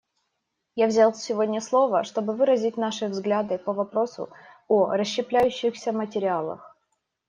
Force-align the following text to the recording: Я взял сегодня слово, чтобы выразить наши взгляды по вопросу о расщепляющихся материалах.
Я 0.73 0.87
взял 0.87 1.13
сегодня 1.13 1.61
слово, 1.61 2.03
чтобы 2.05 2.33
выразить 2.33 2.75
наши 2.75 3.05
взгляды 3.05 3.59
по 3.59 3.71
вопросу 3.71 4.31
о 4.67 4.89
расщепляющихся 4.93 5.91
материалах. 5.91 6.75